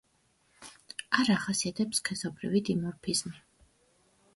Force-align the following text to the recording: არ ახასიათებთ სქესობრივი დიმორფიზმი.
არ 1.19 1.29
ახასიათებთ 1.35 2.01
სქესობრივი 2.01 2.67
დიმორფიზმი. 2.73 3.41